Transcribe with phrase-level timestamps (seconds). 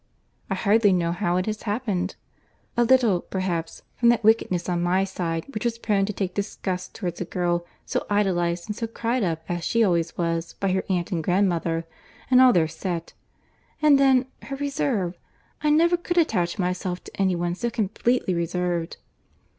[0.49, 2.15] I hardly know how it has happened;
[2.75, 6.95] a little, perhaps, from that wickedness on my side which was prone to take disgust
[6.95, 10.83] towards a girl so idolized and so cried up as she always was, by her
[10.89, 11.85] aunt and grandmother,
[12.31, 13.13] and all their set.
[13.79, 18.97] And then, her reserve—I never could attach myself to any one so completely reserved."